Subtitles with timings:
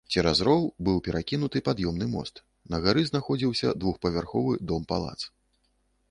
[0.13, 2.41] Цераз роў быў перакінуты пад'ёмны мост,
[2.75, 5.19] на гары знаходзіўся двухпавярховы дом-палац.